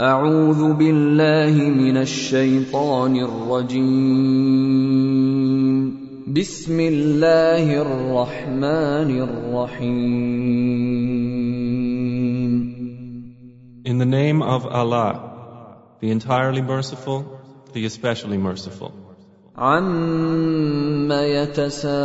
[0.00, 3.86] أعوذ بالله من الشيطان الرجيم
[6.36, 10.36] بسم الله الرحمن الرحيم
[13.86, 17.40] In the name of Allah, the entirely merciful,
[17.72, 18.92] the especially merciful.
[19.56, 21.96] عم يتساءلون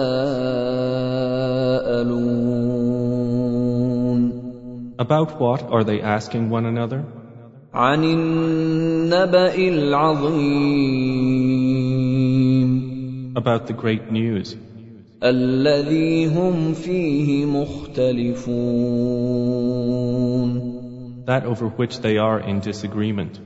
[4.97, 7.03] About what are they asking one another?
[7.74, 10.96] عن النبأ العظيم
[13.36, 14.56] About the great news,
[15.22, 18.46] الذي هم فيه مختلفون
[21.26, 23.40] that over which they are in disagreement.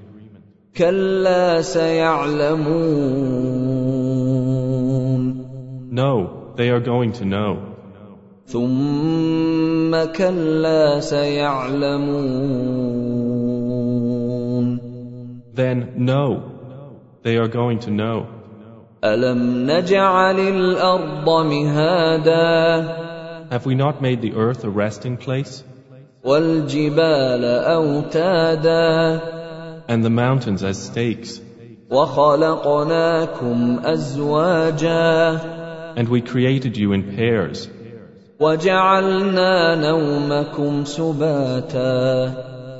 [0.76, 3.00] كلا سيعلمون
[5.92, 7.56] No, they are going to know.
[8.46, 12.40] ثم كلا سيعلمون
[15.52, 18.26] Then no, they are going to know.
[23.50, 25.64] Have we not made the earth a resting place?
[29.88, 31.40] And the mountains as stakes.
[35.96, 37.68] And we created you in pairs.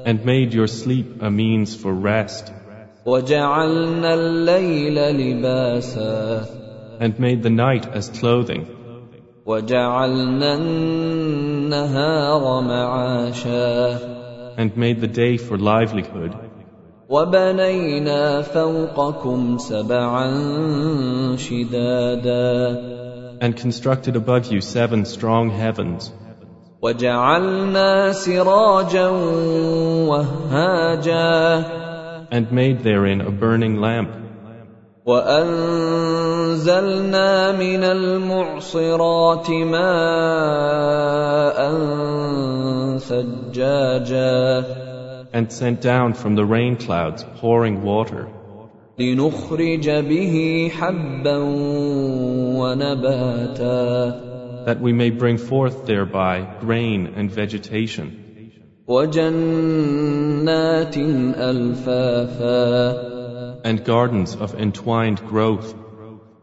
[0.06, 2.52] And made your sleep a means for rest.
[6.99, 8.65] and made the night as clothing,
[9.45, 13.99] وجعلنا النهار معاشا
[14.57, 16.33] and made the day for livelihood,
[17.09, 20.27] وبنينا فوقكم سبعا
[21.37, 22.95] شدادا
[23.41, 26.11] and constructed above you seven strong heavens,
[26.81, 29.07] وجعلنا سراجا
[30.09, 31.65] وهاجا
[32.31, 34.09] and made therein a burning lamp,
[35.05, 36.51] وأنزلنا
[37.51, 39.85] من المعصرات ماء
[42.97, 44.65] ثجاجا
[45.33, 48.27] and sent down from the rain clouds pouring water,
[48.99, 51.37] لنخرج به حبا
[52.59, 54.21] ونباتا
[54.65, 58.28] that we may bring forth thereby grain and vegetation,
[58.89, 60.47] وجنات
[61.37, 63.15] ألفافا
[63.65, 65.73] and gardens of entwined growth.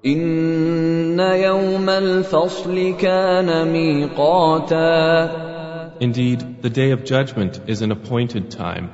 [0.07, 5.53] إن يوم الفصل كان ميقاتا
[6.01, 8.91] Indeed, the day of judgment is an appointed time,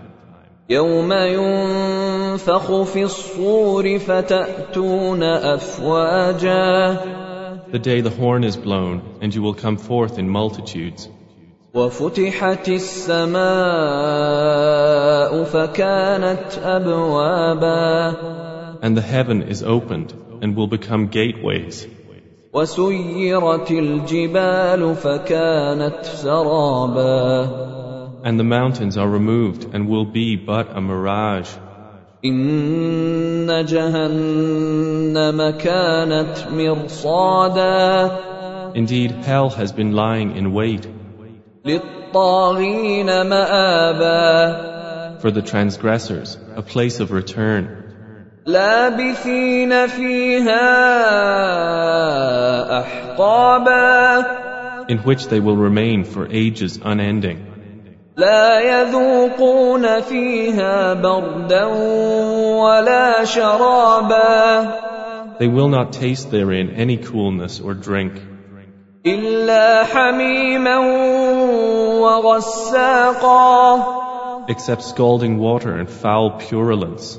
[0.69, 6.99] يوم ينفخ في الصور فتأتون أفواجا
[7.71, 11.09] the day the horn is blown, and you will come forth in multitudes.
[11.75, 13.39] وفتحت السماء
[15.45, 18.15] فكانت أبوابا
[18.83, 21.87] And the heaven is opened and will become gateways,
[22.53, 27.69] وسيرت الجبال فكانت سرابا
[28.25, 31.49] and the mountains are removed and will be but a mirage.
[32.25, 38.11] إن جهنم كانت مرصادا
[38.75, 41.02] Indeed, hell has been lying in wait للطاغين مآبا
[45.21, 47.85] for the transgressors, a place of return,
[48.47, 50.69] لابثين فيها
[52.81, 54.25] أحقابا
[54.89, 57.45] in which they will remain for ages unending.
[58.17, 64.89] لا يذوقون فيها بردا ولا شرابا
[65.39, 68.15] They will not taste therein any coolness or drink,
[69.07, 70.79] إلا حميما
[72.01, 73.85] وغساقا
[74.49, 77.19] except scalding water and foul purulence,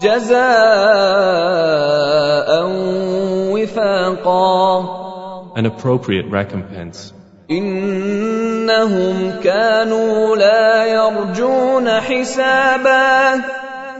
[0.00, 0.42] جزاء
[3.52, 4.84] وفاقا
[5.56, 7.12] an appropriate recompense.
[7.50, 13.42] إنهم كانوا لا يرجون حسابا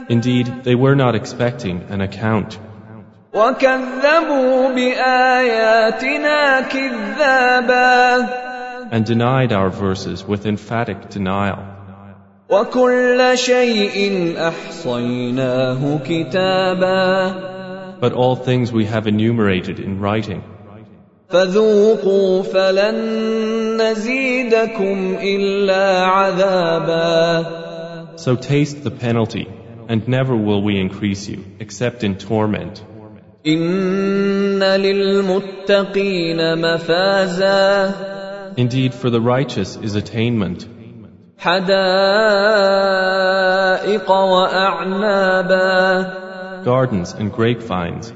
[0.09, 2.59] Indeed, they were not expecting an account,
[3.33, 8.27] وكذبوا بآياتنا كذابا
[8.91, 11.59] and denied our verses with emphatic denial.
[12.49, 17.53] وكل شيء أحصيناه كتابا
[17.99, 20.41] But all things we have enumerated in writing.
[21.29, 27.45] فذوقوا فلن نزيدكم إلا عذابا
[28.15, 29.47] So taste the penalty,
[29.87, 32.83] and never will we increase you, except in torment.
[38.56, 40.66] Indeed, for the righteous is attainment.
[46.64, 48.12] Gardens and grapevines.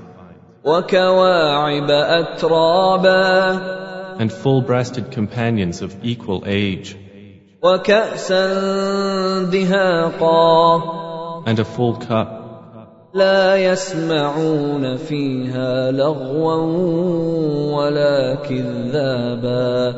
[4.19, 6.97] And full breasted companions of equal age.
[11.47, 12.42] And a full cup.
[13.14, 16.56] لا يسمعون فيها لغوا
[17.76, 19.94] ولا كذابا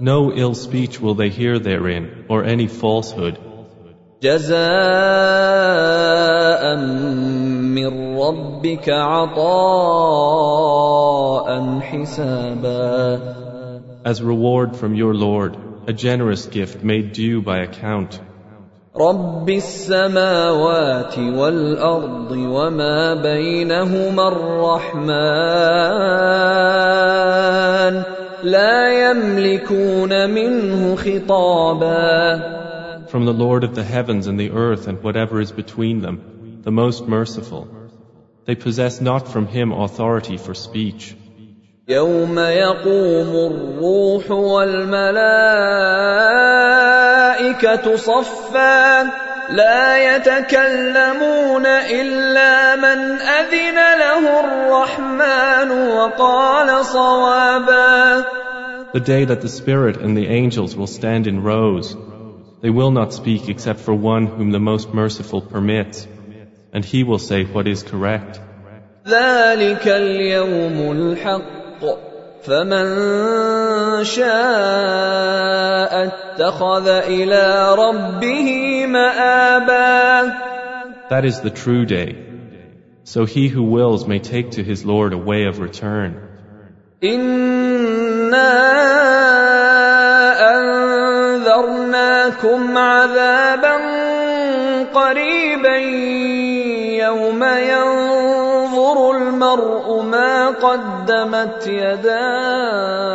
[0.00, 3.38] No ill speech will they hear therein, or any falsehood.
[4.22, 4.54] جزاء
[7.76, 9.38] من ربك عطاء
[11.80, 13.20] حسابا
[14.04, 15.56] As reward from your Lord,
[15.86, 18.20] a generous gift made due by account.
[18.97, 25.13] رب السماوات والارض وما بينهما الرحمن
[28.43, 32.59] لا يملكون منه خطابا
[33.11, 36.71] From the Lord of the heavens and the earth and whatever is between them, the
[36.71, 37.67] most merciful.
[38.45, 41.15] They possess not from him authority for speech.
[41.87, 46.38] يوم يقوم الروح والملائكة
[47.95, 49.03] صفا
[49.49, 58.25] لا يتكلمون إلا من أذن له الرحمن وقال صوابا
[58.91, 61.95] The day that the Spirit and the angels will stand in rows,
[62.61, 66.07] they will not speak except for one whom the most merciful permits,
[66.73, 68.39] and he will say what is correct.
[69.07, 72.08] ذلك اليوم الحق
[72.43, 80.49] فمن شاء اتخذ إلى ربه مآبا
[81.09, 82.15] That is the true day.
[83.03, 86.29] So he who wills may take to his Lord a way of return.
[87.03, 88.51] إنا
[91.39, 91.97] أنذرناكم
[92.77, 93.75] عذابا
[94.93, 95.75] قريبا
[97.03, 98.08] يوم ينظر
[99.49, 103.09] المرء ما قدمت يداه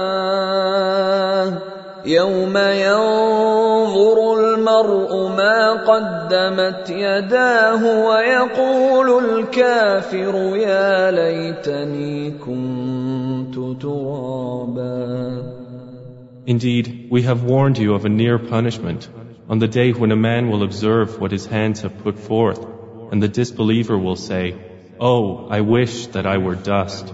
[2.07, 15.55] يوم ينظر المرء ما قدمت يداه ويقول الكافر يا ليتني كنت ترابا
[16.47, 19.09] Indeed, we have warned you of a near punishment
[19.49, 22.63] on the day when a man will observe what his hands have put forth,
[23.11, 24.55] and the disbeliever will say,
[25.01, 27.13] Oh, I wish that I were dust.